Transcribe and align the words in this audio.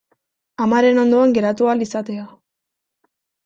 Amaren 0.65 1.03
ondoan 1.03 1.37
geratu 1.37 1.69
ahal 1.69 1.87
izatea. 1.89 2.27